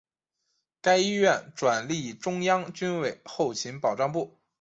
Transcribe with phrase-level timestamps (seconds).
[0.81, 4.35] 该医院转隶中央军委后勤保障部。